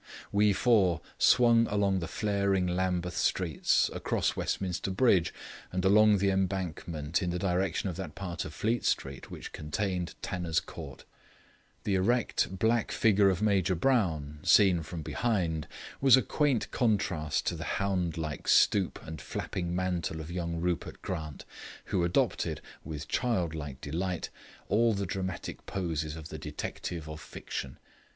[0.31, 5.31] We four swung along the flaring Lambeth streets, across Westminster Bridge,
[5.71, 10.15] and along the Embankment in the direction of that part of Fleet Street which contained
[10.23, 11.05] Tanner's Court.
[11.83, 15.67] The erect, black figure of Major Brown, seen from behind,
[16.01, 21.03] was a quaint contrast to the hound like stoop and flapping mantle of young Rupert
[21.03, 21.45] Grant,
[21.85, 24.31] who adopted, with childlike delight,
[24.67, 27.77] all the dramatic poses of the detective of fiction.